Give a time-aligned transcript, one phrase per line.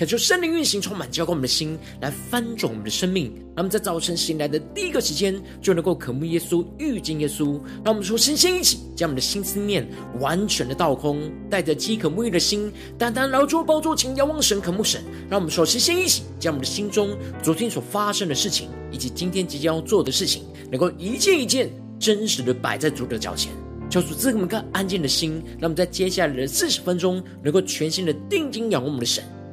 [0.00, 3.30] 恳求圣灵运行，充满浇灌我们的心，来翻转我们的生命。
[3.54, 7.60] 让我们在早晨醒来的第一个时间，就能够渴慕耶稣、遇见耶稣。
[7.84, 9.86] 让我们说，先先一起将我们的心思念
[10.18, 15.02] 完全的倒空，带着饥渴沐浴的心，单单来到宝座前，仰望神、渴慕神。
[15.28, 23.52] 让我们说，先先一起将我们的心中昨天所发生的事情，以及今天即将要做的事情，能够一件一件真实的摆在主的脚前，
[23.90, 25.42] 求主赐给我们一个安静的心。
[25.58, 29.22] 让我们在接下来的四十分钟，能够全心的定睛仰望我们的神。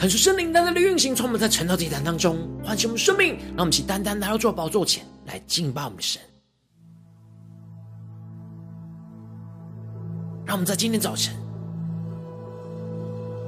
[0.00, 6.22] 恳求圣灵单单的运行，从我们在晨祷祭坛当中唤醒我们生命，让我们一起单单来到主宝座前来敬拜我们的神。
[10.46, 11.34] 让我们在今天早晨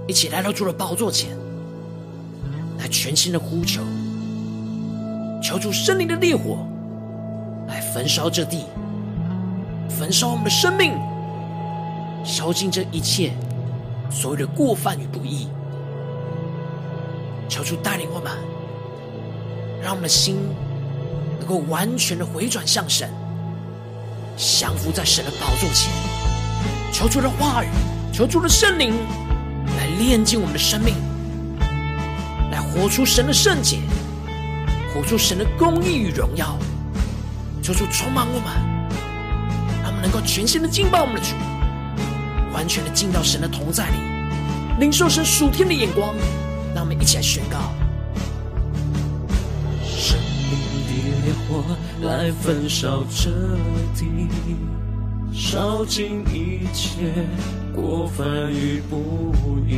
[0.06, 1.30] 一起来到主的宝座前
[2.78, 3.82] 来全新的呼求，
[5.42, 6.66] 求主圣灵的烈火
[7.66, 8.66] 来焚烧这地，
[9.88, 10.92] 焚烧我们的生命，
[12.26, 13.32] 烧尽这一切
[14.10, 15.48] 所有的过犯与不义。
[17.52, 18.32] 求主带领我们，
[19.82, 20.38] 让我们的心
[21.38, 23.10] 能够完全的回转向神，
[24.38, 25.92] 降服在神的宝座前。
[26.90, 27.68] 求主的话语，
[28.10, 28.94] 求主的圣灵
[29.76, 30.94] 来炼净我们的生命，
[32.50, 33.80] 来活出神的圣洁，
[34.94, 36.56] 活出神的公义与荣耀。
[37.62, 38.46] 求主充满我们，
[39.82, 41.34] 让我们能够全心的敬拜我们的主，
[42.54, 43.96] 完全的进到神的同在里，
[44.80, 46.14] 领受神属天的眼光。
[46.74, 47.58] 让我们一起来宣告：
[49.84, 50.18] 生
[50.48, 50.52] 命
[50.86, 50.90] 的
[51.24, 51.62] 烈火
[52.02, 53.30] 来焚烧这
[53.94, 54.28] 地，
[55.32, 57.12] 烧尽一切
[57.74, 59.34] 过犯与不
[59.68, 59.72] 义。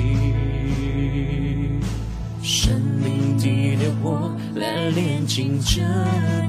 [2.43, 3.45] 生命的
[3.77, 5.83] 烈火来炼净这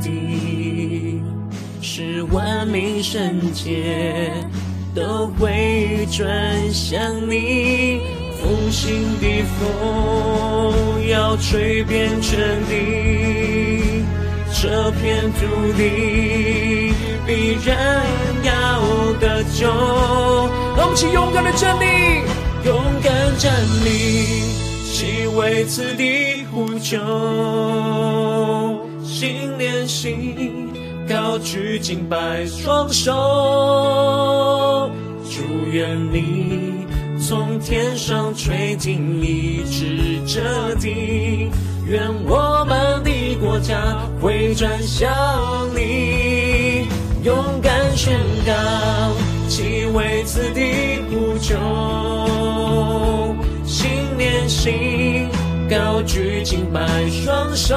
[0.01, 1.21] 地，
[1.81, 4.31] 使万民圣洁
[4.93, 8.24] 都会转向你。
[8.45, 12.37] 复兴的风要吹遍全
[12.69, 14.05] 地，
[14.53, 16.93] 这片土地
[17.25, 18.05] 必然
[18.43, 18.53] 要
[19.19, 19.65] 得救。
[20.77, 21.85] 让我们一起勇敢的站立，
[22.65, 23.51] 勇敢站
[23.83, 23.89] 立，
[24.93, 26.99] 起为此地呼救。
[29.03, 30.69] 心连心，
[31.09, 33.11] 高举敬拜双手，
[35.31, 35.41] 祝
[35.71, 36.74] 愿你。
[37.27, 41.49] 从天上垂听，医治这地，
[41.87, 45.11] 愿我们的国家回转向
[45.75, 46.87] 你，
[47.23, 48.15] 勇敢宣
[48.45, 48.53] 告，
[49.47, 51.55] 其为此地呼救，
[53.65, 53.89] 心
[54.19, 55.27] 连心，
[55.67, 57.75] 高举敬拜双手，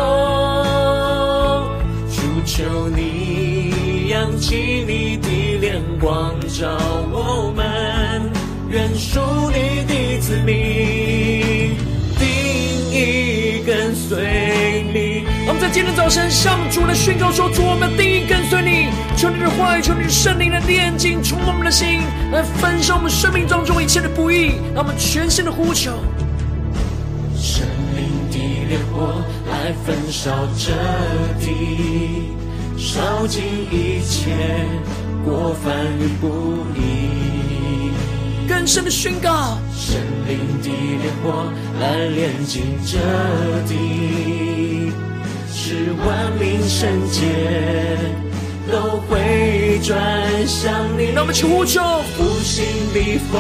[2.11, 6.69] 主求你扬起你的脸光照
[7.11, 7.48] 我。
[10.29, 11.75] 子民
[12.19, 12.29] 定
[12.93, 15.25] 义跟随你。
[15.47, 18.91] 我们在今天早晨向主来宣告说：主，我们定义跟随你。
[19.17, 24.57] 求你的话语，求你的圣灵来炼净，充满我们的心，来焚烧我们生命当中一切的不义。
[24.75, 25.93] 让我们全心的呼求，
[27.35, 27.67] 生
[27.97, 28.37] 命的
[28.69, 30.75] 烈火来焚烧这
[31.41, 32.37] 地，
[32.77, 33.43] 烧尽
[33.73, 34.37] 一切
[35.25, 37.38] 过犯与不义。
[38.49, 42.97] 更深的宣告，生灵的烈火来炼净这
[43.69, 44.91] 地，
[45.53, 47.21] 使万民圣洁
[48.73, 49.97] 都回转
[50.47, 51.13] 向你。
[51.15, 51.83] 让我们起呼求，
[52.17, 52.65] 复兴
[52.95, 53.39] 的风，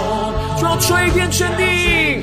[0.60, 2.22] 就要吹遍全地，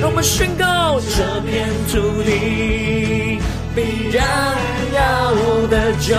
[0.00, 3.40] 让我们宣告这片土地
[3.74, 4.24] 必然
[4.94, 5.34] 要
[5.66, 6.14] 得救。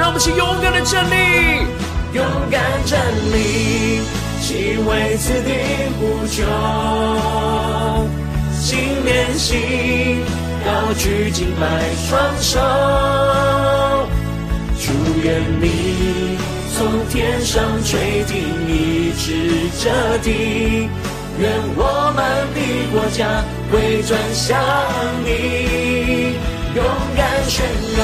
[0.00, 1.66] 让我们去勇敢的站立，
[2.14, 3.00] 勇敢站
[3.32, 4.00] 立，
[4.40, 5.50] 去为此地
[5.98, 6.44] 呼求。
[8.60, 10.24] 心连心，
[10.64, 11.66] 高举敬拜
[12.08, 12.60] 双手，
[14.78, 14.92] 祝
[15.24, 16.38] 愿你
[16.76, 18.32] 从天上垂听，
[18.68, 20.88] 一直这地。
[21.40, 22.24] 愿我们
[22.54, 22.58] 的
[22.92, 24.56] 国家回转向
[25.24, 26.36] 你，
[26.76, 26.84] 勇
[27.16, 27.66] 敢宣
[27.98, 28.00] 告，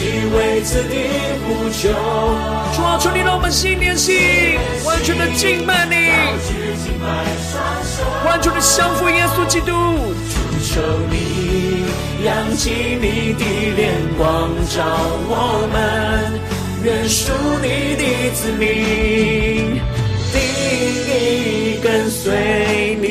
[0.00, 0.96] 去为此地
[1.44, 1.90] 呼求。
[2.74, 4.16] 主啊，求你让我们心连心，
[4.86, 5.94] 完全的敬拜你，
[8.24, 9.70] 完全的降服耶稣基督。
[10.64, 10.80] 求
[11.10, 11.84] 你
[12.24, 13.44] 扬起你的
[13.76, 14.82] 脸光照
[15.28, 16.40] 我们，
[16.82, 19.78] 愿属你的子民。
[21.82, 23.08] 跟随你，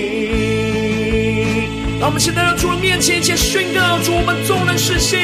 [2.00, 5.18] 让我们现在到主的面前，先宣告：主，我们众人失信，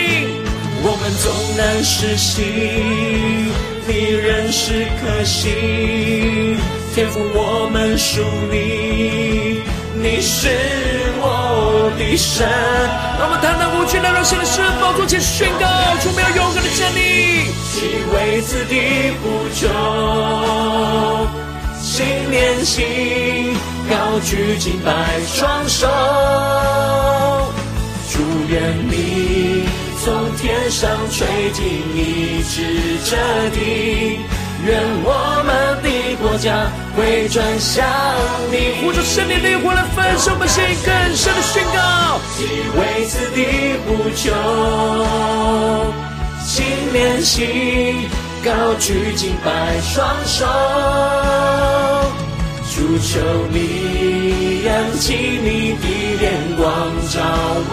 [0.87, 2.45] 我们纵然失信，
[3.87, 6.59] 你仍是可信。
[6.93, 8.21] 天赋，我们属
[8.51, 9.63] 你，
[9.95, 10.47] 你是
[11.19, 12.47] 我的神。
[13.17, 15.65] 让我们单单无惧来到神的施恩宝座前宣告：
[16.03, 19.65] 主，我们要勇敢的站立，去为此地呼求。
[21.81, 23.57] 心连心，
[23.89, 25.87] 高举敬拜双手，
[28.11, 29.54] 祝愿你
[30.05, 31.25] 从天上垂
[31.55, 31.65] 听，
[31.95, 32.61] 医治
[33.05, 33.17] 这
[33.49, 34.19] 地。
[34.63, 35.09] 愿我
[35.43, 35.89] 们的
[36.21, 37.83] 国家会转向
[38.51, 38.83] 你。
[38.83, 42.21] 呼求圣灵的灵来焚烧我们心，更深的宣告，
[42.77, 44.29] 为此地呼求，
[46.45, 46.63] 心
[46.93, 48.07] 连心。
[48.43, 50.45] 高举敬拜双手，
[52.69, 53.17] 主求
[53.51, 55.85] 你扬起你的
[56.19, 56.69] 脸光
[57.09, 57.19] 照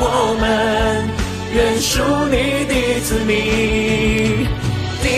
[0.00, 0.42] 我们，
[1.54, 4.46] 愿属你的子民
[5.02, 5.10] 定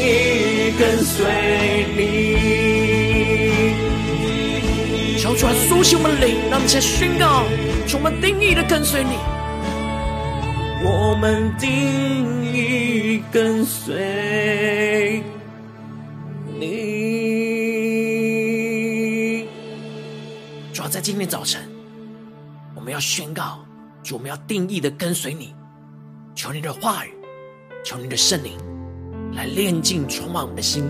[0.00, 1.26] 义跟随
[1.94, 2.00] 你。
[5.18, 7.44] 求主来苏醒我们的灵，让我们先宣告，
[7.86, 9.18] 主我们定义的跟随你。
[10.82, 11.68] 我们定
[12.54, 15.22] 义跟随
[16.58, 17.06] 你。
[20.72, 21.60] 主要在今天早晨，
[22.74, 23.58] 我们要宣告，
[24.02, 25.54] 主，我们要定义的跟随你。
[26.36, 27.14] 求你的话语，
[27.82, 28.52] 求你的圣灵
[29.34, 30.84] 来炼净、充满我们的心，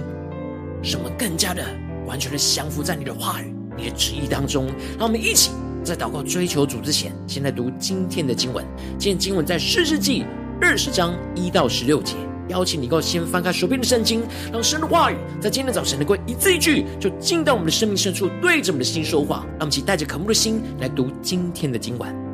[0.83, 1.65] 使我们更加的
[2.05, 4.67] 完全的降服在你的话语、你的旨意当中。
[4.99, 5.53] 让我们一起。
[5.85, 8.67] 在祷告追求主之前，先来读今天的经文。
[8.99, 10.25] 今天经文在四世纪
[10.61, 12.17] 二十章一到十六节。
[12.49, 19.47] 邀请你，够先翻开手边的圣经，让神的话语在今天早晨能够一字一句，就进到我们的生命深处，对着我们的心说话。
[19.51, 22.26] 让我们一起带着渴慕的心来读今天的经文。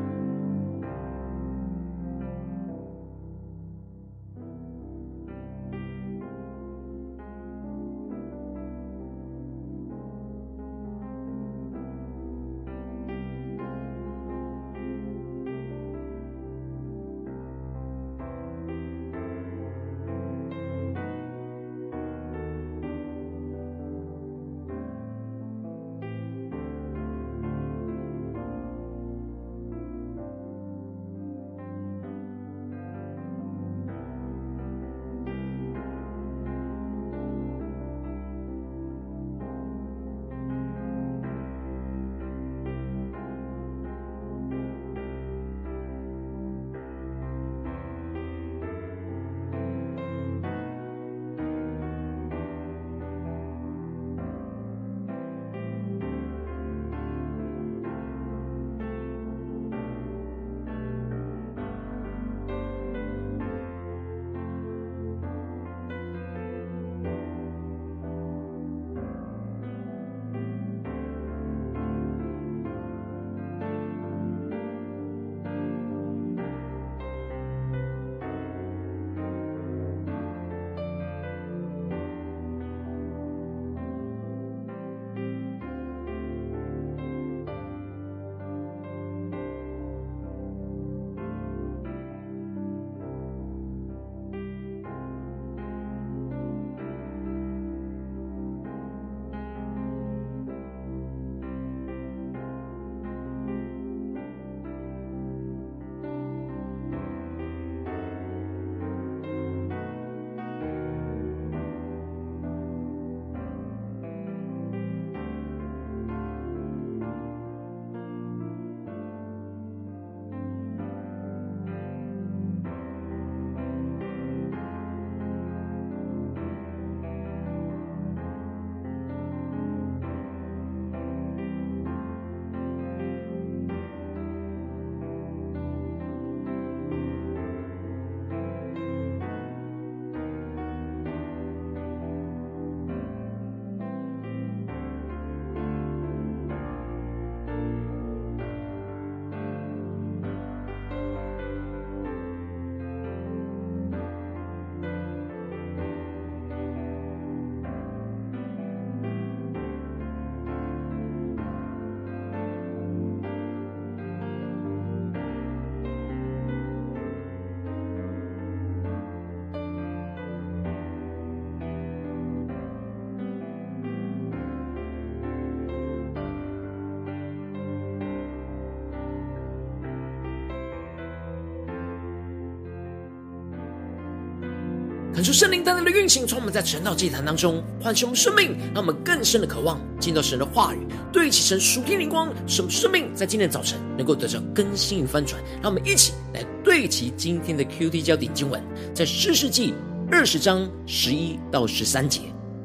[185.22, 190.78] 恳求圣灵单单的运行，从我们在晨祷祭坛当中唤醒我们生命，让我们更深的渴望进到神的话语，
[191.12, 195.40] 对齐神属天灵光，使我们生命在今天早晨能够得到更新与翻转。
[195.62, 198.60] 让我们一起来对齐今天的 QT 焦点经文，
[198.92, 199.72] 在士师记
[200.10, 202.22] 二十章十一到十三节。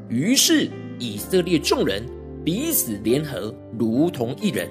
[0.10, 2.04] 于是以色列众人
[2.44, 4.68] 彼此联合，如同一人，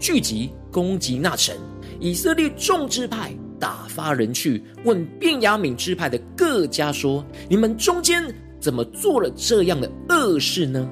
[0.00, 1.54] 聚集攻击那城。
[2.00, 8.22] 以色列众支派打发人去问便雅悯支派的各家说：“你们中间
[8.60, 10.88] 怎么做了这样的恶事呢？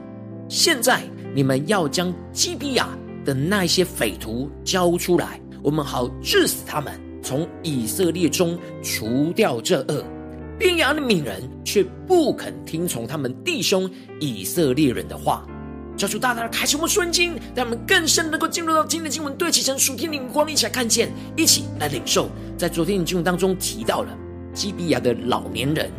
[0.49, 1.03] 现在
[1.35, 2.89] 你们要将基比亚
[3.25, 6.93] 的那些匪徒交出来，我们好治死他们，
[7.23, 10.05] 从以色列中除掉这恶。”
[10.57, 13.91] 便雅敏人却不肯听从他们弟兄
[14.21, 15.45] 以色列人的话。
[15.97, 22.29] 叫出大大的开启我们顺经，让我们更深能够进入到今天的经文，对齐成属天灵光，一起来看见，一起来领受。
[22.57, 24.17] 在昨天的经文当中提到了
[24.53, 25.91] 基比亚的老年人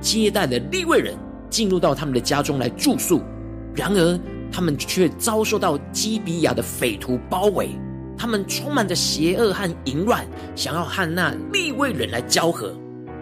[0.00, 1.14] 接待了利未人
[1.48, 3.22] 进入到他们的家中来住宿，
[3.74, 4.20] 然而
[4.52, 7.70] 他们却遭受到基比亚的匪徒包围，
[8.16, 12.74] 他们充满着邪恶和淫乱，想要和那利未人来交合。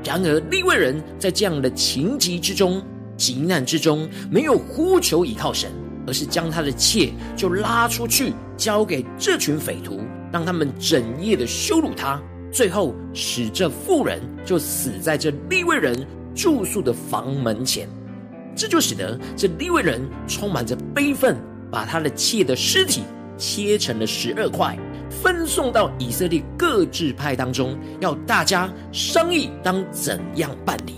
[0.04, 2.82] 然而利未人在这样的情急之中、
[3.16, 5.70] 急难之中，没有呼求依靠神。
[6.08, 10.00] 而是将他的妾就拉出去交给这群匪徒，
[10.32, 12.18] 让他们整夜的羞辱他，
[12.50, 15.94] 最后使这妇人就死在这利未人
[16.34, 17.86] 住宿的房门前。
[18.56, 21.36] 这就使得这利未人充满着悲愤，
[21.70, 23.02] 把他的妾的尸体
[23.36, 24.78] 切成了十二块，
[25.10, 30.94] 分送到以色列各支派当中，要大家商议当怎样办理。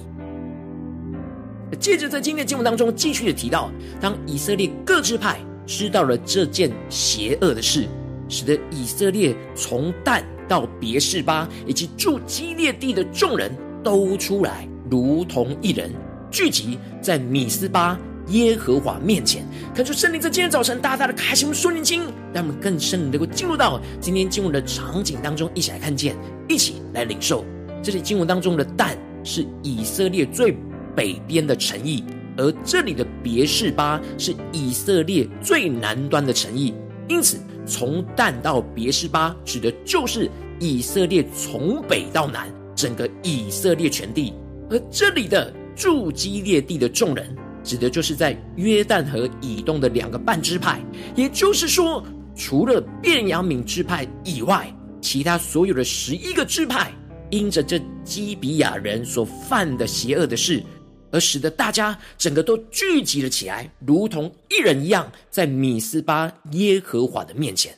[1.79, 7.87] 接着，在今天的经文当中，继续的提到，当以色列各支派知道了这件邪恶的事，
[8.29, 13.51] 使得以色列从但到别是巴以及住基列地的众人
[13.85, 15.91] 都出来，如同一人，
[16.31, 17.99] 聚集在米斯巴
[18.29, 19.47] 耶和华面前。
[19.73, 22.03] 看出圣灵在今天早晨大大的开启我们属灵经，
[22.35, 26.17] 让我们更深的能够进入到今天经文的场景当中，一起来看见，
[26.49, 27.45] 一起来领受。
[27.81, 30.57] 这里经文当中的但是以色列最。
[30.95, 32.05] 北边的城邑，
[32.37, 36.75] 而这里的别是巴是以色列最南端的城邑，
[37.09, 44.33] 因此从但到别是巴指的就是以色列从北到南整个以色列全地，
[44.71, 50.81] 而这里的住基列地的众人，指的就是在约旦河以东的两个半支派，
[51.15, 52.05] 也就是说，
[52.35, 56.93] 除了便雅悯支派以外，其他所有的十一个支派，
[57.31, 60.63] 因着这基比亚人所犯的邪恶的事。
[61.11, 67.75] 而使得大家整个都聚集了起来，如同一人一样，在米斯巴耶和华的面前，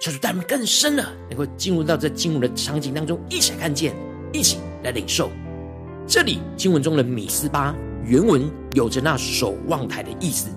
[0.00, 3.94] 求主带我们更深了，能够进入到这经文的场景当中，一起来看见，
[4.32, 5.30] 一起来领受。
[6.06, 7.74] 这里经文中的米斯巴
[8.04, 10.48] 原文有着那守望台的意思，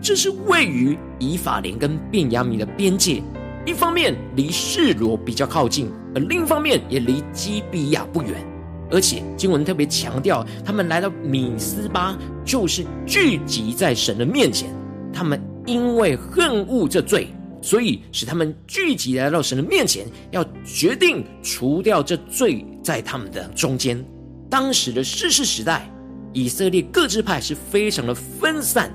[0.00, 3.22] 这是位于以法莲跟便雅悯的边界，
[3.66, 8.53] 一方面离示罗比较靠近，而另一方面也离基比亚不远。
[8.90, 14.68] 而且经文特别强调，他们来到米斯巴，就是聚集在神的面前。
[15.12, 17.28] 他们因为恨恶这罪，
[17.62, 24.04] 所以使他们聚集来到神的面前，要决定除掉这罪在他们的中间。
[24.50, 25.90] 当时的世事时代，
[26.32, 28.92] 以色列各支派是非常的分散，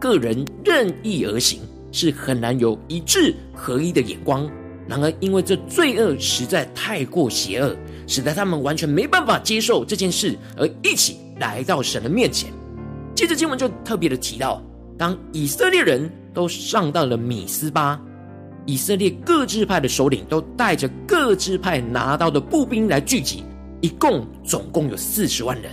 [0.00, 1.60] 个人任意而行，
[1.92, 4.48] 是很难有一致合一的眼光。
[4.88, 7.76] 然而，因为这罪恶实在太过邪恶。
[8.06, 12.52] 使得他们完全没办法接受这件事，而一起来到神的面前。
[13.14, 14.62] 接着经文就特别的提到，
[14.96, 18.00] 当以色列人都上到了米斯巴，
[18.64, 23.42] 以色列各支派的首领都带着各支派拿到的步兵来聚集，
[23.80, 25.72] 一共总共有四十万人。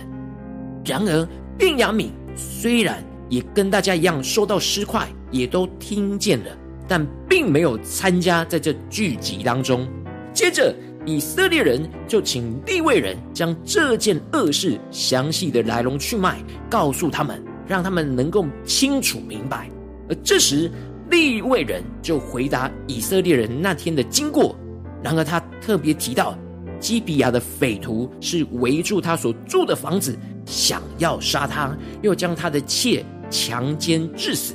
[0.84, 6.46] 然而，便雅悯虽然也跟大家一样收到尸块，也都听见了，
[6.88, 9.86] 但并没有参加在这聚集当中。
[10.32, 10.74] 接着。
[11.06, 19.68] 以色列人就请利未人将这件恶事详细的来龙去脉告诉他们，让他们能够清楚明白。
[20.08, 20.70] 而这时，
[21.10, 24.56] 利未人就回答以色列人那天的经过。
[25.02, 26.34] 然而，他特别提到，
[26.80, 34.54] 基比亚的匪徒是围住他所住的房子，想要杀他，又将他的妾强奸致死。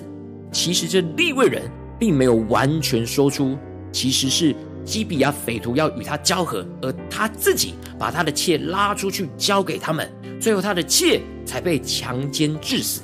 [0.51, 1.61] 其实，这利未人
[1.99, 3.55] 并没有完全说出，
[3.91, 4.55] 其实是。
[4.89, 13.03] 基比亚匪徒要与他交合，而他自己把他的妾拉出去交给他们，最后他的妾才被强奸致死。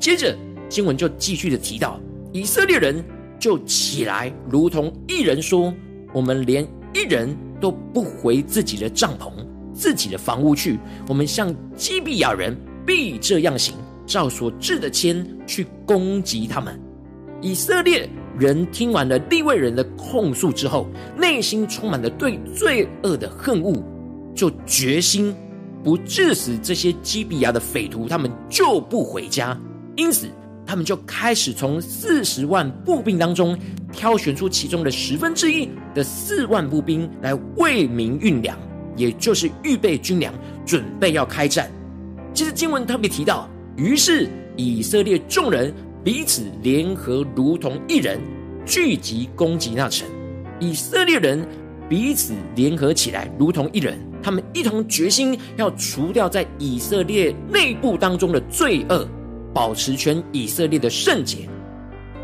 [0.00, 0.36] 接着
[0.68, 2.00] 经文就继续的提到，
[2.32, 3.04] 以色列人
[3.38, 5.72] 就起来，如同一人说
[6.12, 9.30] ：“我们连一人都不回自己的帐篷，
[9.72, 10.76] 自己的房屋去。
[11.06, 16.76] 我们向基比亚人必这样行，照所制的签去攻击他们。
[17.40, 23.82] 以色列人听完了利未人的控诉之后，内心充满了对罪恶的恨恶，
[24.34, 25.34] 就决心
[25.82, 29.58] 不治死这些基比亚的匪徒，他们就不回家。
[29.96, 30.28] 因此，
[30.66, 33.58] 他们就开始从四十万步兵当中
[33.92, 38.58] 挑选出其中的十分之一的四万步兵来为民运粮，
[38.96, 40.34] 也就是预备军粮，
[40.66, 41.70] 准备要开战。
[42.34, 45.72] 其实经文特别提到，于是以色列众人
[46.06, 48.20] 彼此联合，如同一人，
[48.64, 50.06] 聚集攻击那城。
[50.60, 51.44] 以色列人
[51.88, 59.04] 彼此联合起来，如同一人，他们一同决心要除掉在以色列内部当中的罪恶。
[59.52, 61.48] 保持全以色列的圣洁。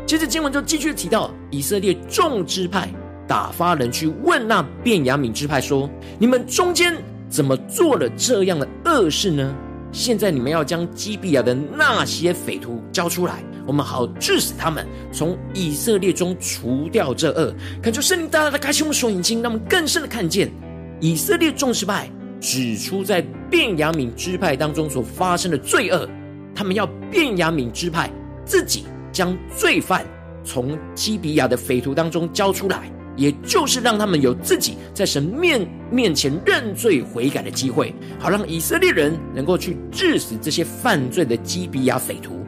[0.05, 2.87] 接着经文就继续提到，以色列众支派
[3.27, 6.95] 打发人去问那便雅悯支派说：“你们中间
[7.27, 9.53] 怎么做了这样的恶事呢？
[9.91, 20.51] 现在你们要将基比亚的那些匪徒交出来，我们好治死他们，从以色列中除掉这恶。”恳求圣灵大大的开启我们属灵眼睛，让我们更深的看见
[20.99, 26.07] 以色列众支派指出在便雅悯支派当中所发生的罪恶。
[26.55, 28.11] 他们要便雅悯支派
[28.45, 30.05] 自己将罪犯
[30.43, 42.45] 从基比亚的匪徒当中交出来，也就是让他们有自己在神面面前认罪悔改的机会，好让以色列人能够去治死这些犯罪的基比亚匪徒，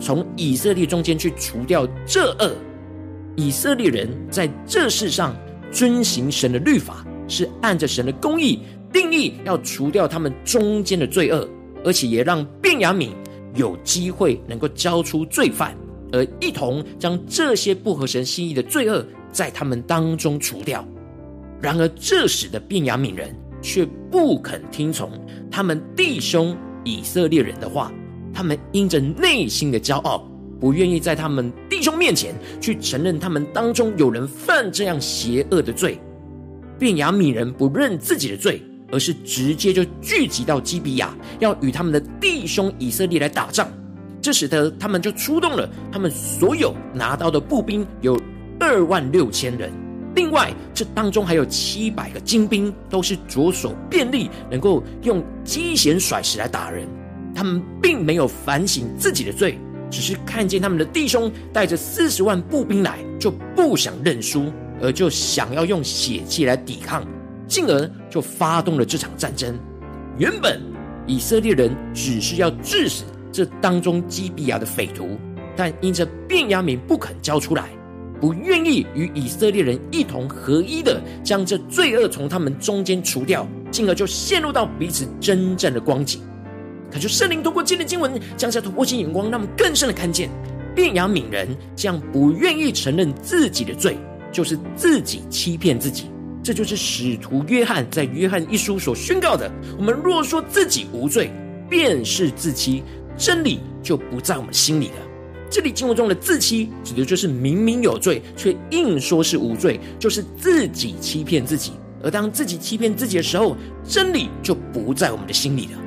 [0.00, 2.52] 从以色列中间去除掉这恶。
[3.36, 5.34] 以色列人在这世上
[5.72, 8.60] 遵行神的律法，是按着神的公义
[8.92, 11.48] 定义要除掉他们中间的罪恶，
[11.84, 13.10] 而且也让便雅悯。
[13.56, 15.76] 有机会能够交出罪犯，
[16.10, 20.84] 而一同将这些不合神心意的罪恶在他们当中除掉。
[21.60, 25.08] 然而，这时的便雅悯人却不肯听从
[25.52, 27.92] 他们弟兄以色列人的话，
[28.34, 30.28] 他们因着内心的骄傲，
[30.60, 35.98] 不愿意在他们弟兄面前去承认他们当中有人犯这样邪恶的罪。
[36.78, 38.60] 便雅悯人不认自己的罪。
[38.92, 43.66] 而是直接就聚集到基比亚，要与他们的弟兄以色列来打仗。
[44.20, 48.16] 这使得他们就出动了他们所有拿到的步兵有
[48.60, 49.72] 二万六千人，
[50.14, 56.86] 另外这当中还有七百个精兵，都是着手便利，能够用机弦甩石来打人。
[57.34, 59.58] 他们并没有反省自己的罪，
[59.90, 67.06] 只是看见他们的弟兄带着四十万步兵来，就不想认输，而就想要用血气来抵抗。
[67.46, 69.54] 进而就发动了这场战争。
[70.16, 70.58] 原本
[71.06, 75.18] 以色列人只是要致死这当中基比亚的匪徒，
[75.54, 77.68] 但因着便雅悯不肯交出来，
[78.18, 86.22] 不愿意与以色列人一同合一的将这罪恶从他们中间除掉，进而就陷入到彼此真正的光景。
[86.94, 90.30] 可就圣灵通过今天经文，降下突破性眼光，让我们更深的看见
[90.76, 93.98] 便雅敏人这样不愿意承认自己的罪，
[94.30, 96.04] 就是自己欺骗自己。
[96.40, 101.32] 这就是使徒约翰在约翰一书所宣告的：我们若说自己无罪，
[101.68, 102.84] 便是自欺，
[103.16, 104.94] 真理就不在我们心里了。
[105.50, 111.72] 这里经文中的自欺，指的就是明明有罪，却硬说是无罪，就是自己欺骗自己。
[112.04, 115.83] 而当自己欺骗自己的时候，真理就不在我们的心里了。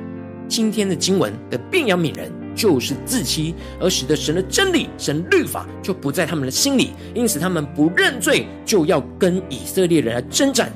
[0.48, 2.32] 今天的经文的便雅悯人。
[2.58, 10.72] 就是自欺，而使得神的真理、神律法就不在他们的心里，因此他们不认罪，就要跟以色列人来征战。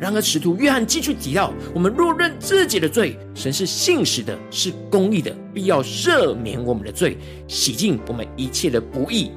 [0.00, 9.30] 然而，使徒约翰继续提到：我们若认自己的罪，神是信实的，是公义的，必要赦免我们的罪，洗净我们一切的不义。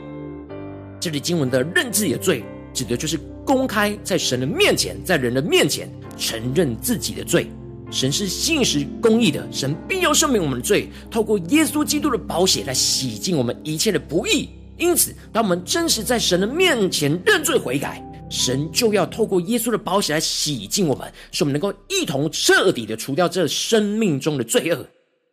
[1.02, 7.52] 这里经文的认自己的罪，指的就是公开在神的面前，在人的面前承认自己的罪。
[7.90, 14.50] 神是信实公义的，神必要赦免我们的罪，透过耶稣基督的宝血来洗净我们一切的不义。
[14.78, 24.86] 因此，当我们真实在神的面前认罪悔改，神就要透过耶稣的宝血来洗净我们，使我们能够一同彻底的除掉这生命中的罪恶。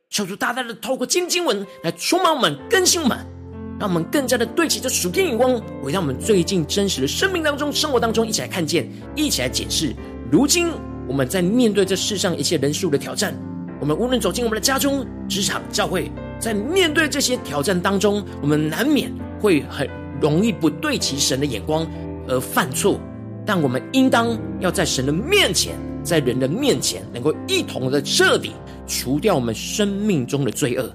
[0.08, 3.18] 求主大大的透过今经文来充满我们、更新我们，
[3.80, 9.92] 让我们更加的对齐这属天眼光，回到我们最近真实的生命当中、生活当中，一起来看见，一起来解释。
[10.30, 10.68] 如今。
[11.06, 13.34] 我们在面对这世上一切人数的挑战，
[13.80, 19.88] 我们无论走进我们的家中、职场、教会，在面对这些挑战当中，我们难免会很
[20.20, 21.86] 容易不对齐神的眼光
[22.28, 22.98] 而犯错。
[23.46, 28.52] 但我们应当要在神的面前，在人的面前，能够一同的彻底
[28.86, 30.90] 除掉我们生命中的罪恶。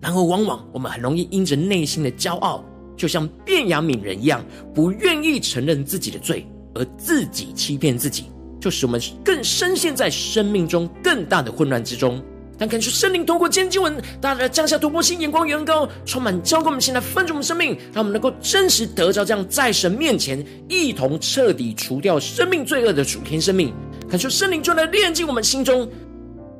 [0.00, 2.64] 然后，往往我们很容易因着内心的骄傲，
[2.96, 4.42] 就像变雅敏人一样，
[4.74, 8.24] 不愿意承认自己的罪，而自己欺骗自己。
[8.60, 12.22] 就使我们更深陷在生命中更大的混乱之中。
[12.58, 23.72] 但感谢圣灵通过今天经文，大家来降下突破性眼光，远高，充满浇灌我们现在分足我们生命，让我们能够真实得着这样在神面前一同彻底除掉生命罪恶的主天生命。
[24.10, 25.88] 感谢圣灵就来炼净我们心中。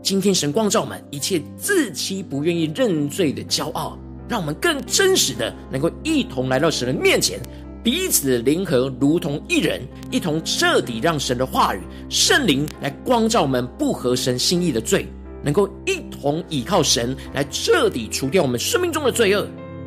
[0.03, 7.39] 今天神光照我们一切自欺不愿意认罪的骄傲，让我们更真实的能够一同来到神的面前。
[7.83, 15.07] 彼此联合，如同一人，一同彻底让神的话语、圣灵来光照我们不合神心意的罪，
[15.43, 19.47] 能够一同倚靠神来彻底除掉我们生命中的罪恶，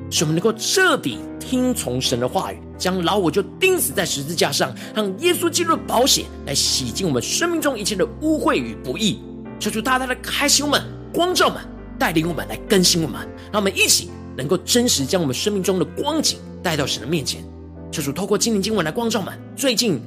[0.10, 9.20] 使我们能够彻底听从神的话语，将老我就钉死在十字架上，让耶稣基督的宝血来洗净我们生命中一切的污秽与不义。
[9.60, 10.82] 求主大大的开启我们，
[11.14, 11.62] 光照我们，
[12.00, 17.44] 带领我们来更新我们，让我们一起能够真实将我们生命中的光景带到神的面前。
[17.94, 20.02] 求主透过今天经文来光照们，最近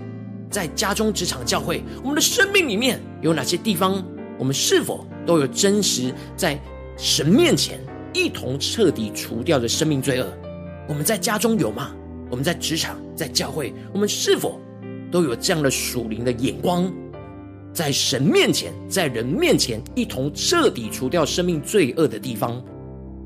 [0.50, 4.04] 在家中、职场、教会，我们的生命里面有哪些地方，
[4.40, 6.60] 我们是否都有真实在
[6.96, 7.78] 神面前
[8.12, 10.26] 一同彻底除掉的生命罪恶？
[10.88, 11.92] 我们在家中有吗？
[12.28, 14.60] 我们在职场、在教会，我们是否
[15.12, 16.92] 都有这样的属灵的眼光，
[17.72, 22.60] 在神面前、在人面前一同彻底除掉生命罪恶的地方？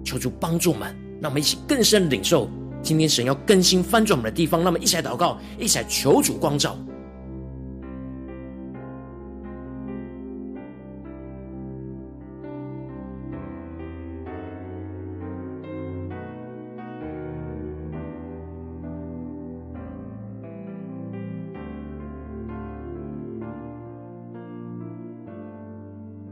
[0.04, 2.46] 求主帮助们，让我们一起更深领受。
[2.82, 6.76] 今天神要更新翻转我们的地方，那么一起来祷告，一起来求主光照。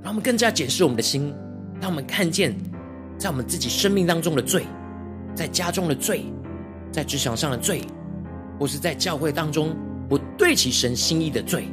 [0.00, 1.34] 让我们更加检视我们的心，
[1.82, 2.56] 让我们看见
[3.18, 4.64] 在我们自己生命当中的罪，
[5.34, 6.24] 在家中的罪。
[6.90, 7.82] 在职场上的罪，
[8.58, 9.76] 或是在教会当中
[10.08, 11.68] 不对其神心意的罪，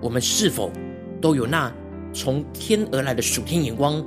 [0.00, 0.72] 我们是否
[1.20, 1.70] 都有那
[2.10, 4.02] 从天而来的属天眼光，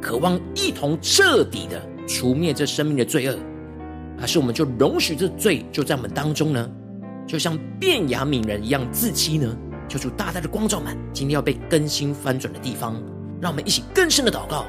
[0.00, 3.38] 渴望一同彻底的除灭这生命的罪恶，
[4.18, 6.68] 还是我们就容许这罪就在我们当中呢？
[7.24, 9.56] 就像变雅悯人一样自欺呢？
[9.88, 13.00] 求主大大的光照们，今天要被更新翻转的地方，
[13.40, 14.66] 让我们一起更深的祷告。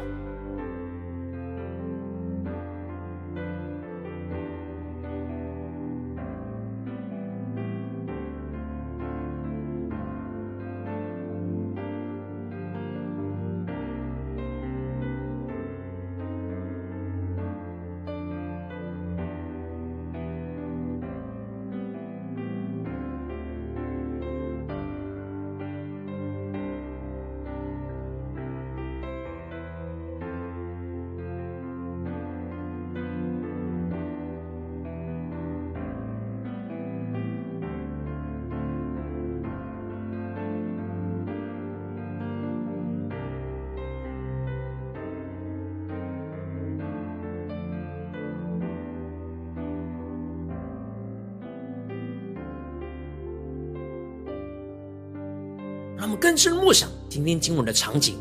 [56.14, 58.16] 们更深默想今天经文的场景：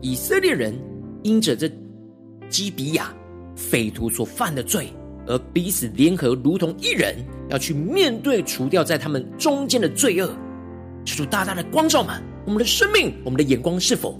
[0.00, 0.74] 以色列人
[1.22, 1.70] 因着这
[2.48, 3.14] 基比亚
[3.54, 4.88] 匪徒所犯的罪，
[5.24, 7.14] 而彼此联合，如同一人，
[7.48, 10.28] 要去面对除掉在他们中间的罪恶。
[11.04, 14.18] 求主大大的光照们，我们的生命，我们的眼光是否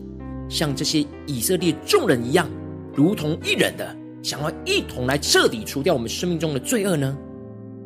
[0.49, 2.49] 像这些以色列众人一样，
[2.95, 7.19] 如同一人的，想要一同来彻底除掉我们生命中的罪恶呢？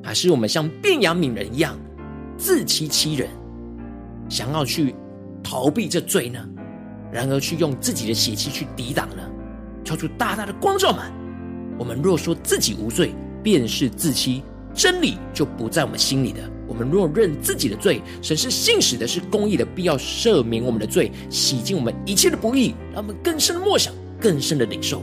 [0.02, 1.78] 还是我们像变雅敏人一样，
[2.36, 3.30] 自欺欺人，
[4.28, 4.94] 想要去？
[5.42, 6.38] 逃避这罪呢？
[7.12, 9.22] 然而去用自己的血气去抵挡呢？
[9.84, 11.02] 跳出大大的光照们。
[11.78, 16.40] 我们若说自己无罪，便是自欺，真理就不在我们心里的。
[16.68, 25.02] 我们若认自己的罪，神是信使的，是公义的，必要赦免我们的罪，洗净我们一切的不义，让我们更深的默想，更深的领受。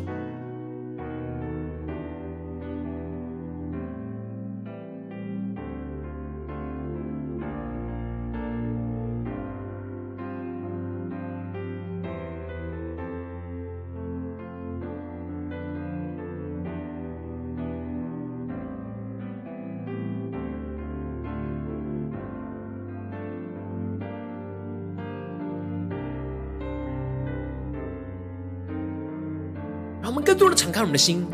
[30.80, 31.28] 开我们的心，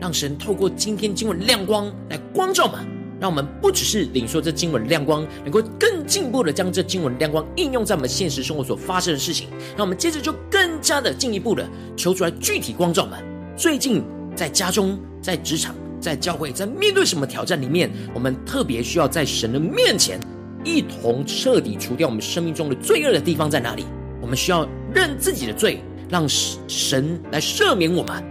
[0.00, 2.86] 让神透过今天经文亮光来光照我们，
[3.18, 9.48] 让我们不只是领受这经文亮光，能够更进一步的将这经文亮光应用在我们现实生活所发生的事情。
[9.76, 13.18] 让我们接着就更加的进一步的求出来具体光照我们。
[13.56, 14.00] 最近
[14.36, 20.20] 在家中、在职场、在教会，在面对什么挑战里面，我们特别需要在神的面前
[20.62, 23.84] 一同彻底除掉我们生命中的罪恶的地方在哪里？
[24.22, 26.28] 我们需要认自己的罪，让
[26.68, 28.22] 神来赦免我们，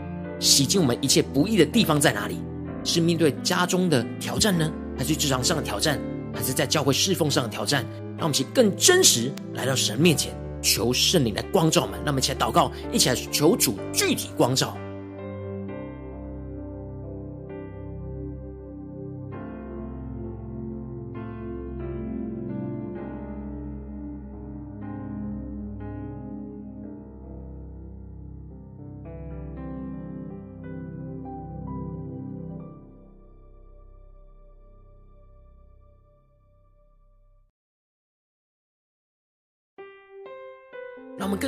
[0.43, 2.37] 洗净我们一切不义的地方在哪里？
[2.83, 5.97] 是面对家中的挑战呢，还是职场上的挑战，
[6.35, 7.85] 还是在教会侍奉上的挑战？
[8.17, 11.97] 让我们一起更真实来到神面前，求圣灵来光照我们。
[11.99, 14.77] 让我们一起来祷告，一起来求主具体光照。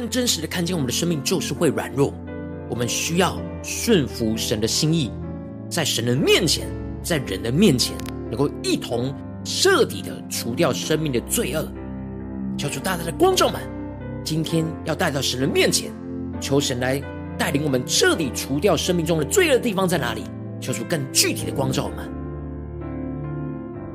[0.06, 2.14] 更真实的看见，我们的生命就是会软弱，
[2.70, 5.10] 我们需要顺服神的心意，
[5.68, 6.68] 在神的面前，
[7.02, 7.98] 在人的面前，
[8.30, 9.12] 能够一同
[9.44, 11.68] 彻底的除掉生命的罪恶。
[12.56, 13.60] 求主大大的光照们，
[14.24, 15.92] 今天要带到神的面前，
[16.40, 17.02] 求神来
[17.36, 20.22] 带领我们彻底除掉生命中的罪恶的地方在哪里？
[20.62, 22.08] 求主更具体的光照我们。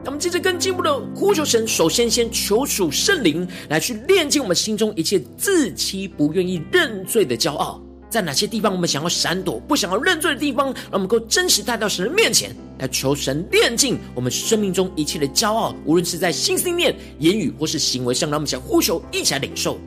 [0.07, 19.79] 我们接着更进一步的呼求神，首先先求主圣灵来去炼净我们心中一切自欺、不愿意认罪的骄傲，在哪些地方我们想要闪躲、不想要认罪的地方，让我们够真实带到神的面前来求神炼净我们生命中一切的骄傲，无论是在心、思念、言语或是行为上，让我们想呼求，一起来领受。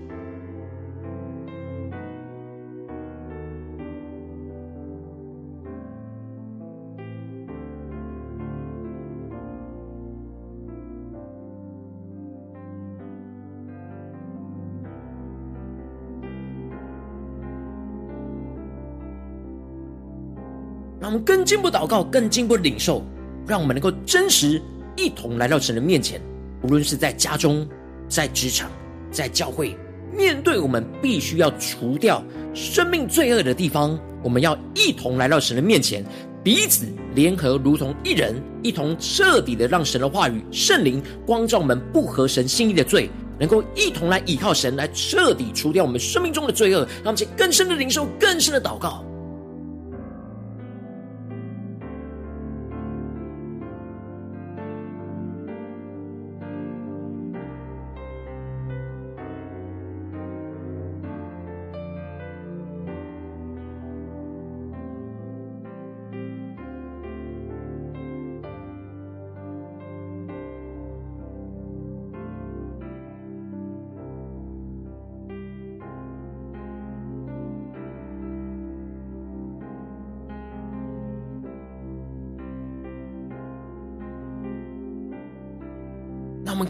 [21.03, 23.03] 让我们更进步祷告，更进一步领受，
[23.45, 24.61] 让我们能够真实
[24.95, 26.21] 一同来到神的面前。
[26.61, 27.67] 无论是在家中、
[28.07, 28.71] 在职场、
[29.11, 29.75] 在教会，
[30.17, 36.05] 面对我们必须要除掉生命罪恶的地方，我们要一同来到神的面前，
[36.41, 49.03] 彼此联合，如同一人，一同彻底的让神的话语、圣灵光照我们不合神心意的罪，能够一同来倚靠神，来彻底除掉我们生命中的罪恶，让我们更深的领受，更深的祷告。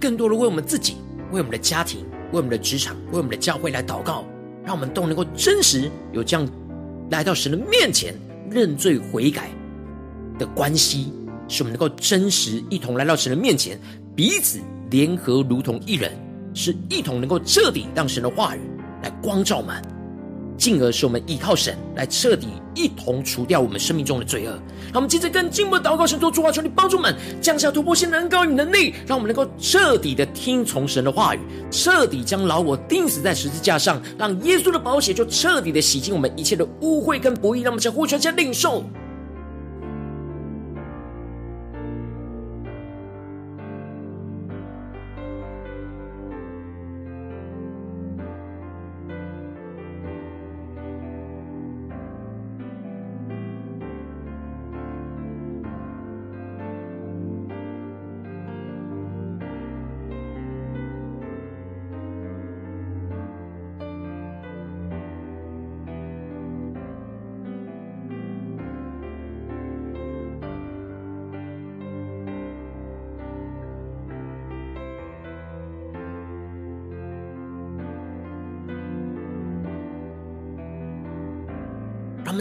[0.03, 0.97] 更多的为我们自己、
[1.31, 2.01] 为我们的家庭、
[2.33, 4.25] 为我们的职场、为我们的教会来祷告，
[4.65, 6.45] 让我们都能够真实有这样
[7.09, 8.13] 来到神的面前
[8.51, 9.49] 认罪悔改
[10.37, 11.13] 的关系，
[11.47, 13.79] 使我们能够真实一同来到神的面前，
[14.13, 14.59] 彼此
[14.91, 16.11] 联合如同一人，
[16.53, 18.59] 是一同能够彻底让神的话语
[19.03, 19.81] 来光照们。
[20.63, 24.52] 进而使我们依靠神来彻底一同除掉我们生命中的罪恶。
[24.93, 37.60] 让我们接着跟进一步祷告，神做：主啊，求你帮助我们降下突破性能高与能力，让我们能够彻底的听从神的话语，彻底将老我钉死在十字架上，让耶稣的宝血就彻底的洗净我们一切的污秽跟不义。
[37.60, 38.86] 让我们将呼求，先领受。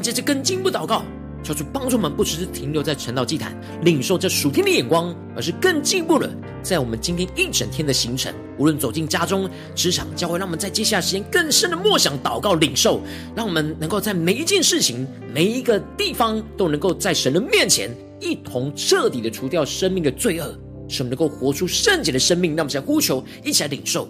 [0.02, 1.04] 们接着更进一步祷告，
[1.44, 6.28] 求主帮助我们，不只是停留在晨祷祭坛，领受这属天的眼光，而是更进一步的，
[6.60, 13.00] 在我们今天一整天的行程，无论走进家中、职场、教会，让我们在接下来时间更深的默想、祷告、领受，
[13.36, 17.88] 让我们能够在每一件事情、每一个地方，都能够在神的面前
[18.20, 22.56] 一同彻底的除掉生命的罪恶，使我们能够活出圣洁的生命。
[22.56, 24.08] 让我们在呼求，一起来领受。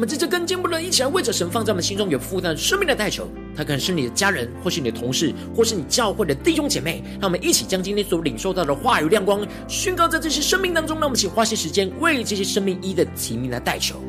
[0.00, 7.04] 我们在这更进不能，一起来为着神放在我们心中有负担生命的代求，他可能是你的家人，或是你的同事，或是你教会的弟兄姐妹。
[7.20, 10.96] 让我们一起将今天所领受到的话语亮光宣告在这些生命当中。
[10.98, 14.00] 让我们一起花些时间为这些生命一的提名来代求。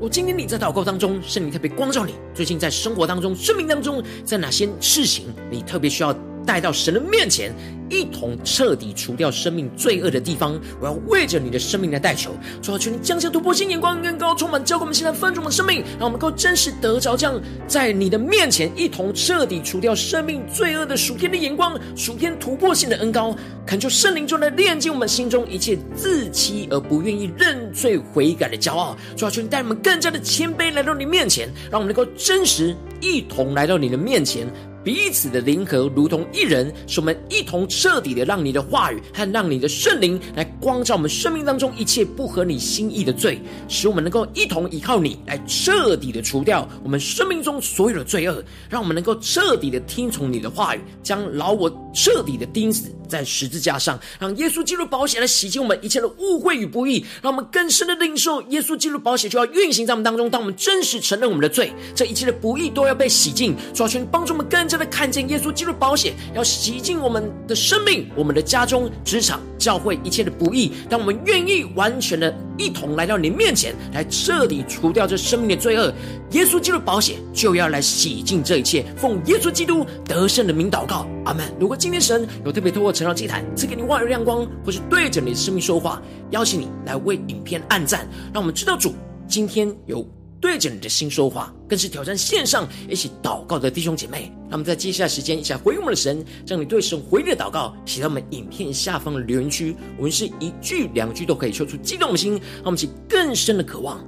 [0.00, 2.14] 我今天你在祷告当中，圣灵特别光照你。
[2.32, 6.10] 最近在生活当中、生命当中，在哪些事情你特别需要
[6.50, 7.54] 带到神的面前，
[7.88, 10.60] 一同彻底除掉生命罪恶的地方？
[10.80, 23.32] 我要为着你的生命来代求，主啊，求你降下突破性眼光更高，充满浇灌我们现在丰盛的生命，让我们能够真实得着这样在你的面前一同彻底除掉生命罪恶的属天的眼光、属天突破性的恩膏。
[23.64, 34.48] 恳求圣灵就来炼净我们心中一切自欺而不愿意认罪悔改的骄傲，主啊，求你带我们更加的谦卑来到你面前，让我们能够真实一同来到你的面前。
[34.82, 43.38] 彼此的联合，如同一人，使我们一同彻底的让你的话语和让你的圣灵来光照我们生命当中一切不合你心意的罪，
[43.68, 64.69] 使我们能够一同依靠你来彻底的除掉我们生命中所有的罪恶，让我们能够彻底的听从你的话语，将老我彻底的钉死在十字架上，让耶稣基督保险来洗净我们一切的误会与不义，让我们更深的领受耶稣基督保险就要运行在我们当中，当我们真实承认我们的罪，这一切的不义都要被洗净，主要全帮助我们更。
[64.70, 70.70] 真的看见耶稣基督保险要洗净我们的生命，我们的家中、职场、教会一切的不义。
[70.88, 75.92] 当我们愿意完全的一同来到你面前，来彻底除掉这生命的罪恶，
[76.30, 78.84] 耶稣基督保险就要来洗净这一切。
[78.96, 81.44] 奉耶稣基督得胜的名祷告，阿门。
[81.58, 88.94] 如果今天神有特别透过晨祷祭坛赐给你万有亮光，或是对着你的生命说话，邀请你来为影片按赞，让我们知道主
[89.26, 90.06] 今天有。
[90.40, 94.32] 对着你的心说话，更是挑战线上一起祷告的弟兄姐妹。
[94.48, 99.76] 那么在接下来时间，一起来回应我们的神，将你对神回应的祷告写在我们影片下方的留言区。
[99.96, 104.02] 我们是一句两句都可以说出激动的心，让我们起更深的渴望，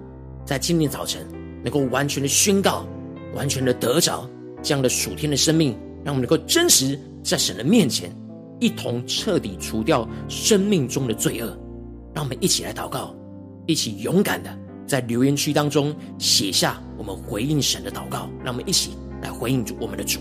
[0.47, 1.27] 在今天早晨
[1.63, 2.87] 能够完全的宣告，
[3.35, 4.29] 完全的得着
[4.63, 8.11] 这样的属天的生命，让我们能够真实在神的面前，
[8.59, 11.57] 一同彻底除掉生命中的罪恶。
[12.15, 13.15] 让我们一起来祷告，
[13.67, 14.62] 一起勇敢的。
[14.87, 20.21] 在留言区当中写下我们回应神的祷告，让我们一起来回应主我们的主。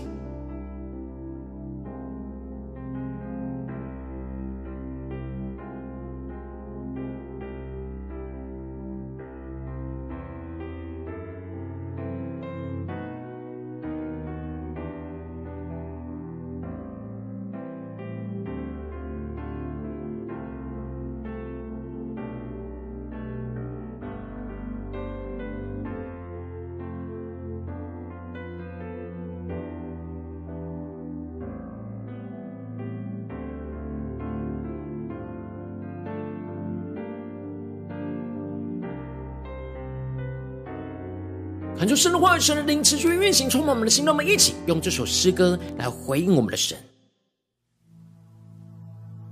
[41.82, 44.04] 恳求神的话语、神的灵持续运行，充满我们的心。
[44.04, 46.78] 让我们一起用这首诗歌来回应我们的神，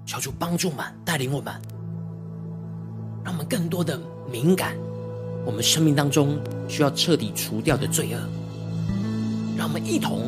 [0.04, 1.54] 求主帮助们带领我们，
[3.22, 3.96] 让我们更多的
[4.28, 4.74] 敏感，
[5.46, 8.18] 我们生命当中需要彻底除掉的罪恶。
[9.56, 10.18] 让我们一同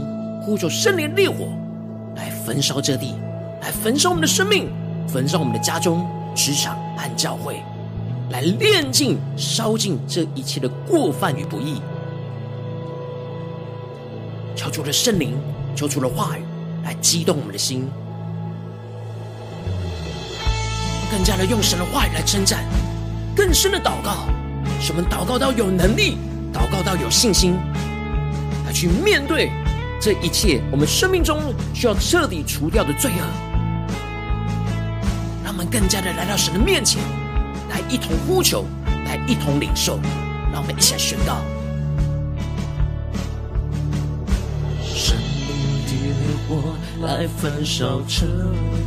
[0.43, 1.53] 呼求圣灵烈火
[2.15, 3.17] 来焚烧这地，
[3.61, 4.71] 来焚烧我们的生命，
[5.09, 7.61] 焚烧我们的家中、职场和教会，
[8.31, 11.83] 来炼尽、烧尽这一切的过犯与不义。
[14.73, 15.39] 求主的圣灵，
[15.77, 16.41] 求出了话语
[16.83, 17.87] 来激动我们的心，
[21.11, 22.65] 更加的用神的话语来称赞，
[23.37, 24.27] 更深的祷告，
[24.81, 26.17] 使我们祷告到有能力，
[26.55, 27.55] 祷告到有信心，
[28.65, 29.53] 来去面对
[30.01, 33.27] 这一切我们生命中需要彻底除掉的罪恶，
[35.45, 37.03] 让我们更加的来到神的面前，
[37.69, 38.65] 来一同呼求，
[39.05, 40.01] 来一同领受，
[40.51, 41.43] 让我们一起来宣告。
[47.01, 48.27] 来焚烧彻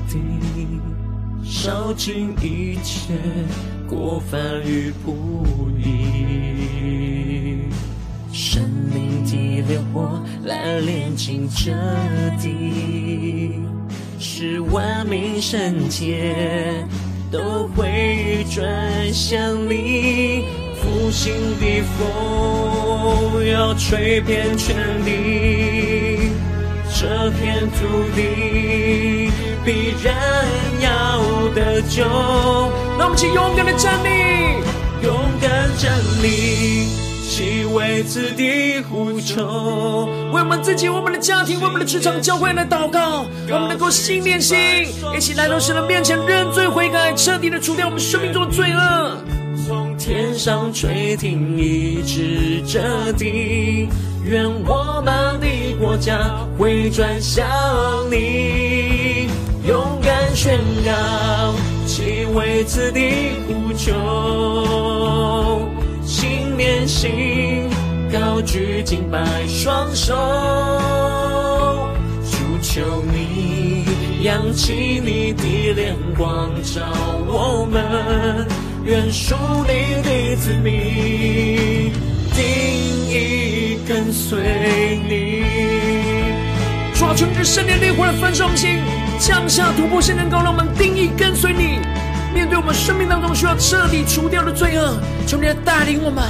[0.09, 0.17] 底，
[1.43, 3.13] 烧尽一切
[3.87, 7.69] 过犯与不义。
[8.31, 8.63] 神
[10.81, 11.71] 炼净这
[12.41, 13.53] 地，
[14.19, 16.85] 使万民圣洁
[17.31, 20.43] 都会转向你。
[20.75, 26.14] 复兴的风要吹遍全地，
[27.07, 27.85] 这片土
[28.15, 29.29] 地
[29.63, 30.15] 必然
[30.81, 31.21] 要
[31.53, 32.03] 得救。
[32.97, 34.09] 让我们一起勇敢的站立，
[35.03, 35.93] 勇敢站
[36.23, 36.87] 立。
[37.29, 44.57] 其为此地呼求，为我们自己、我们的家庭、为我们的职场、教会来祷告，我们能够心连心，
[45.15, 49.17] 一起来到神的面前认罪悔改，彻底的除掉我们生命中的罪恶。
[49.67, 53.89] 从天上垂听，医治这地，
[54.23, 55.47] 愿我们的
[55.79, 56.17] 国家
[56.57, 57.45] 回转向
[58.09, 59.27] 你，
[59.67, 61.53] 勇敢宣告，
[61.85, 63.93] 其为此地呼求。
[66.57, 67.69] 连心
[68.11, 70.15] 高举敬拜双手，
[72.31, 72.81] 主求
[73.13, 73.85] 你
[74.23, 76.81] 扬起你的脸光照
[77.27, 78.47] 我们，
[78.83, 79.35] 愿属
[79.67, 81.91] 你的子民
[82.33, 82.41] 定
[83.11, 83.13] 义
[83.87, 85.43] 跟随你。
[86.93, 88.81] 抓住这圣灵烈火的焚烧心，
[89.19, 91.79] 降下突破性能够让我们定义跟随你。
[92.33, 96.23] 面对我们生命当中需要彻底除掉的罪恶，求你来带领我们。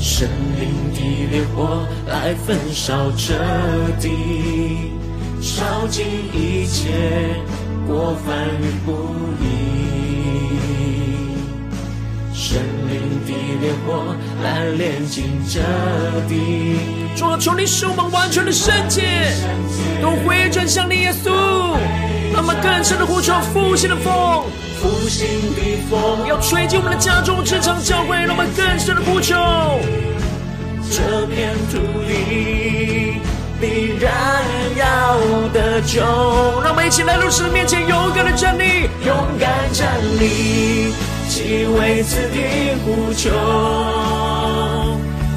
[0.00, 0.28] 圣
[0.58, 3.38] 灵的烈火来焚烧这
[4.00, 4.92] 地，
[5.40, 6.90] 烧尽一切
[7.86, 8.92] 过犯与不
[9.40, 9.44] 义。
[12.34, 12.81] 圣灵的
[13.62, 15.60] 烈火来炼净这
[16.28, 16.80] 地，
[17.14, 19.02] 主啊，求你使我们完全的圣洁，
[20.02, 21.30] 都回转向你耶稣，
[22.32, 24.42] 让我们更深的呼求复兴的风。
[24.80, 29.36] 复兴的风要吹进我们的家中、职场、教会，让我们更深的呼求。
[30.90, 33.20] 这片土地
[33.60, 34.10] 必然
[34.74, 35.20] 要
[35.52, 36.02] 得救，
[36.64, 39.88] 让我们一起来到神面前，勇敢的站立，勇敢站
[40.18, 40.92] 立，
[41.34, 43.30] 齐为此地呼求，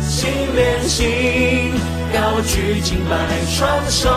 [0.06, 1.72] 心连心，
[2.12, 3.16] 高举敬拜
[3.48, 4.10] 双手，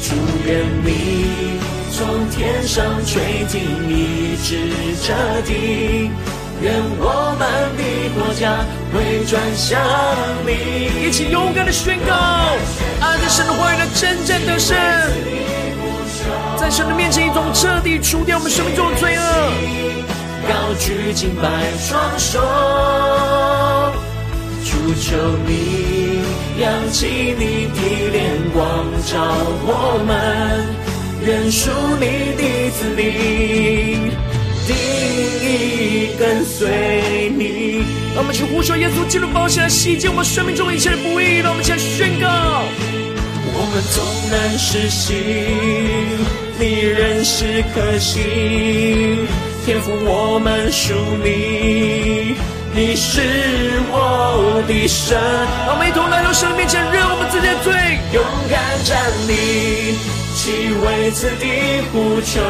[0.00, 0.16] 祝
[0.46, 1.60] 愿你。
[1.92, 3.60] 从天上垂听，
[3.90, 4.56] 一直
[5.06, 5.12] 这
[5.42, 6.10] 地，
[6.62, 7.46] 愿我们
[7.76, 7.82] 的
[8.14, 9.78] 国家回转向
[10.46, 11.06] 你。
[11.06, 12.14] 一起勇敢的宣告，
[13.02, 14.74] 按着神的话语来征战得胜，
[16.68, 19.22] 在神的面前，一同彻底除掉我们生命中的罪恶。
[20.46, 21.48] 高举敬拜
[21.78, 22.38] 双手，
[24.66, 25.16] 主求
[25.46, 26.20] 你
[26.60, 27.80] 扬起你的
[28.12, 29.16] 脸光照
[29.64, 30.62] 我们。
[31.24, 34.12] 愿属你的子民，
[34.66, 34.76] 定
[35.40, 37.82] 意跟随你。
[38.14, 41.38] 让我们去呼求耶稣基督宝血来洗净我们生命中一切的不义。
[41.38, 42.28] 让我们一起来宣告：
[43.54, 45.16] 我们纵然失信，
[46.58, 49.26] 你仍是可信。
[49.64, 52.34] 天赋，我们属你，
[52.74, 53.20] 你是
[53.90, 55.16] 我的神。
[55.66, 57.72] 让我们一同来到神面前，认我们自己的罪，
[58.12, 58.96] 勇敢站
[59.28, 59.98] 立。
[60.34, 62.40] 齐为此地呼求，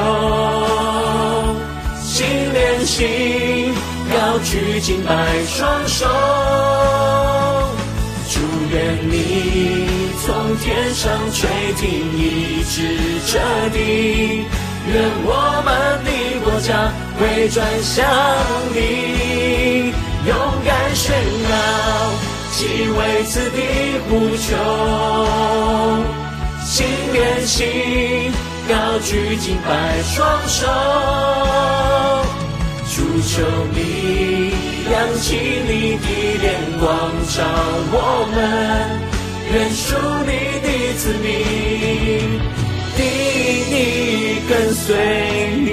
[2.02, 3.74] 心连心，
[4.14, 5.12] 要举敬拜
[5.46, 6.06] 双手，
[8.70, 9.88] 愿你
[10.24, 11.88] 从天上垂听，
[12.18, 12.76] 医治
[13.26, 13.38] 这
[13.70, 14.44] 地，
[14.92, 14.94] 愿
[15.24, 16.10] 我们的
[16.44, 18.04] 国家回转向
[18.74, 19.92] 你，
[20.26, 20.30] 勇
[20.64, 21.16] 敢宣
[21.48, 21.50] 告，
[22.52, 22.58] 齐
[22.90, 23.58] 为此地
[24.08, 24.46] 呼求。
[26.64, 28.30] 心连心，
[28.68, 30.66] 高举敬拜双手，
[32.94, 33.42] 主求
[33.72, 34.47] 你
[34.90, 35.36] 扬起
[35.68, 36.06] 你的
[36.40, 36.46] 脸
[36.80, 36.88] 光
[37.28, 37.36] 照
[37.92, 37.94] 我
[38.32, 38.36] 们，
[39.52, 39.86] 愿属
[40.24, 40.30] 你
[40.64, 40.66] 的
[40.96, 41.26] 子民，
[42.96, 43.00] 定
[43.70, 43.76] 意
[44.48, 44.86] 跟随
[45.60, 45.66] 你。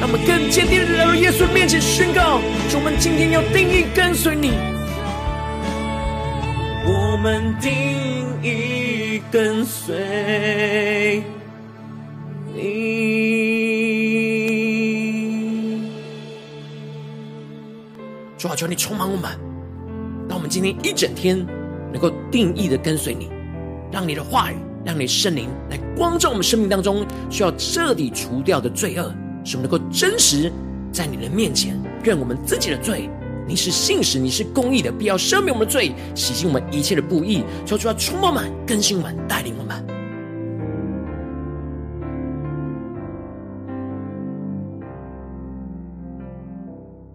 [0.00, 2.40] 让我们更坚定的来到耶稣面前宣告：
[2.70, 4.52] 主，我们今天要定义跟随你。
[6.86, 7.70] 我们定
[8.42, 11.22] 义跟随
[18.58, 19.30] 求你充满我们，
[20.28, 21.46] 让我们今天一整天
[21.92, 23.30] 能够定义的跟随你，
[23.92, 30.52] 让你的话语，让你的圣灵来光照我们生命当中需要彻底除掉的罪恶，使我们能够真实
[30.92, 33.08] 在你的面前认我们自己的罪。
[33.46, 39.97] 你是信实，你是公义的，必要赦免我们的罪，洗净我们一切的不义，求主要充满我们，更新我们，带领我们。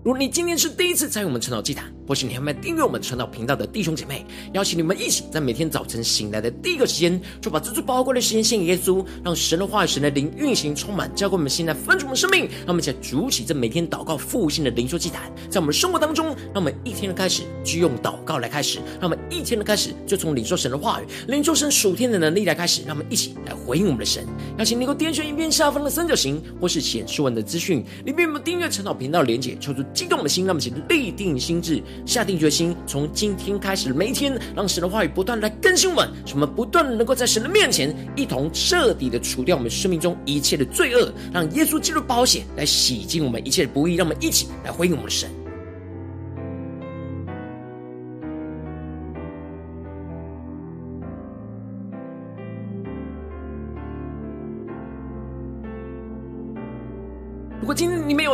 [0.04, 12.50] 如果你今天是第一次参与我们晨祷祭坛，或是你还没订阅我们晨祷频道的弟兄姐妹，邀请你们一起在每天早晨醒来的第一个时间，就把这最宝贵的时间献给耶稣，让神的话语、神的灵运行充满，教灌我们现在丰盛的生命。
[12.66, 24.28] 让我们一起来筑起这每天祷告复兴的灵修祭坛，在我们生活当中，让我们一天的开始就用祷告来开始，让我们一天的开始就从领受神的话语、领受神属天的能力来开始，让我们一起来回应我们的神。
[24.58, 29.82] 邀请你能够点选影片下方的三角形，或是显示文的资讯里面有没有订阅晨祷频道的连结，求主。
[29.94, 45.43] 激动的心，让我们请立定心智，下定决心，从今天开始每一天，让神的话语不断来更新我们，使我们不断能够在神的面前，一同彻底的除掉我们生命中一切的罪恶，让耶稣进入保险来洗净我们一切的不义，让我们一起来回应我们的神。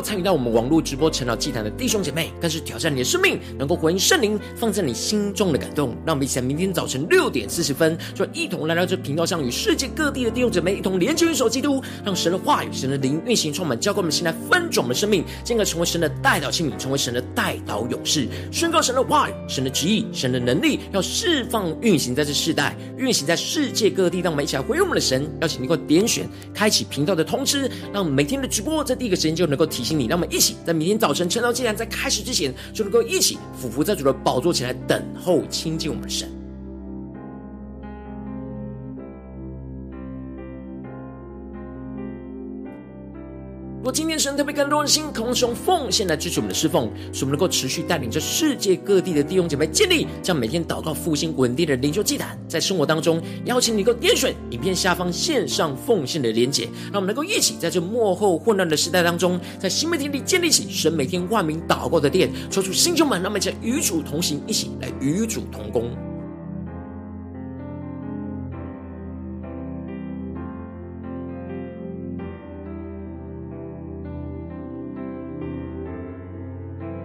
[0.02, 5.90] 参与到我们网络直播晨祷祭坛的弟兄姐妹，更是挑战你的生命，能够回应圣灵放在你心中的感动。
[6.06, 24.20] 让我们一起在明天早晨六点四十分，就一同来到这频道上，与世界各地的弟兄姐妹一同连接、一手基督，让神的话语、神的灵运行充满，浇灌我们现在翻转我们的生命，进而成为神的代祷器皿，成为神的代祷勇士，宣告神的话语、神的旨意、神的能力，要释放运行在这世代，运行在世界各地。
[24.20, 36.39] 让我们一起来回应我们的神，邀请你能够点选开启频道的通知，让每天的直播在第一个时间就能够提醒你，让我们一起在明天早晨晨祷祭坛在开始之前，就能够一起俯伏在主的宝座前来等候亲近我们的神。
[43.82, 52.38] 若今天神特别感动的心，渴望用奉献来支持我们的侍奉，使我们能够持续带领着世界各地的弟兄姐妹建立这样每天祷告复兴稳定的灵修祭坛。
[52.46, 65.90] 在生活当中，邀请你能够点选影片下方线上奉献的连结，让我们能够一起在这幕后混乱的时代当中，在新媒体里建立起神每天万名祷告的殿，抽出新旧们，让我们与主同行，一起来与主同工。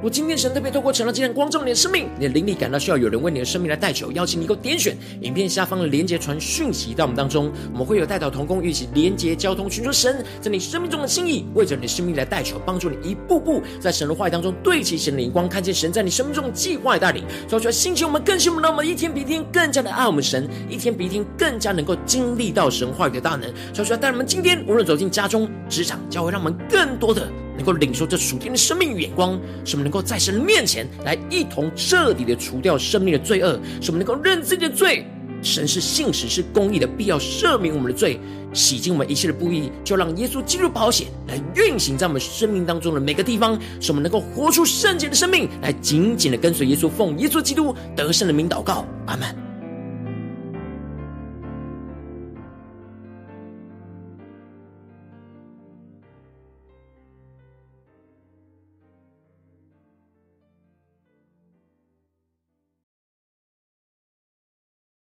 [0.04, 27.26] 我今天神特别透过晨祷祭坛光照你的生命，你的灵里感到需要有人为你的生命来代求，邀请你够点选影片下方的连结传讯息到我们当中，我们会有代祷同工一起连结交通，寻求神在你生命中的心意，为着你的生命来代求，帮助你一步步在神的话语当中对齐神的灵光，看见神在你生命中的计划带领，说出来兴起我们更新我们，让我们一天比一天更加的爱我们神，一天比一天更加能够经历到神话语的大能，说出来带我们今天无论走进家中、职场、教会，让我们更多的。
[27.56, 35.06] 能够领受这属天的生命与眼光，使我们能够在神面前来一同彻底的除掉生命的罪恶，使我们能够认自己的罪。
[35.42, 38.18] 神是信实是公义的，必要赦免我们的罪，
[38.54, 49.53] 洗净我们一切的不义，就让耶稣基督宝血来运行在我们生命当中的每个地方，使我们能够活出圣洁的生命，来紧紧的跟随耶稣，奉耶稣基督得胜的名祷告，阿门。